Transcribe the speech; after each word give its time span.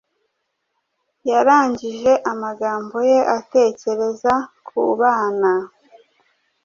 Yarangije, 1.29 2.11
amagambo 2.31 2.97
ye 3.09 3.19
atekereza 3.37 4.33
kubana 4.67 5.51